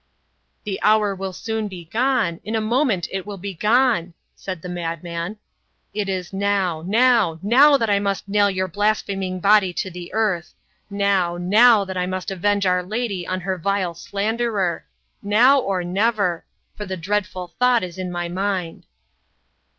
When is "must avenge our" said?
12.07-12.81